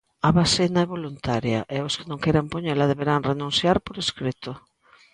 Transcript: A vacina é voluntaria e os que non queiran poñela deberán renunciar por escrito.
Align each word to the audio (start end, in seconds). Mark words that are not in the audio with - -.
A 0.27 0.29
vacina 0.39 0.79
é 0.85 0.91
voluntaria 0.95 1.59
e 1.75 1.77
os 1.87 1.93
que 1.97 2.07
non 2.09 2.21
queiran 2.23 2.47
poñela 2.53 2.89
deberán 2.91 3.27
renunciar 3.31 3.77
por 3.85 3.95
escrito. 4.03 4.51